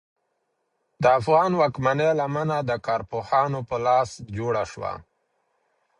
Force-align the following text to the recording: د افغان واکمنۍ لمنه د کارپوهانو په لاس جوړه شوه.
د 1.01 1.03
افغان 1.19 1.51
واکمنۍ 1.61 2.09
لمنه 2.19 2.57
د 2.69 2.71
کارپوهانو 2.87 3.59
په 3.69 3.75
لاس 3.85 4.09
جوړه 4.37 4.63
شوه. 4.71 4.93